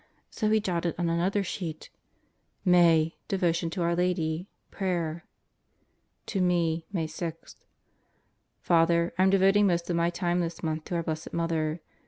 So 0.31 0.49
he 0.49 0.59
jotted 0.59 0.95
on 0.97 1.11
another 1.11 1.43
sheet 1.43 1.91
MAY: 2.65 3.17
DEVOTION 3.27 3.69
TO 3.69 3.83
OUR 3.83 3.95
LADY 3.95 4.47
PRAYER 4.71 5.25
To 6.25 6.41
me, 6.41 6.87
May 6.91 7.05
6: 7.05 7.55
Father, 8.61 9.13
I'm 9.19 9.29
devoting 9.29 9.67
most 9.67 9.91
of 9.91 9.95
my 9.95 10.09
time 10.09 10.39
this 10.39 10.63
month 10.63 10.85
to 10.85 10.95
our 10.95 11.03
Blessed 11.03 11.33
Mother. 11.33 11.81